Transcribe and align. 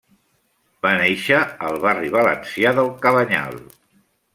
Va 0.85 0.93
nàixer 1.01 1.43
al 1.67 1.79
barri 1.85 2.13
valencià 2.19 2.77
del 2.81 2.93
Cabanyal. 3.07 3.65